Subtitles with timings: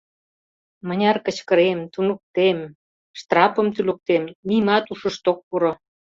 [0.87, 2.57] Мыняр кычкырем, туныктем,
[3.19, 5.71] штрапым тӱлыктем— нимат ушышт ок пуро.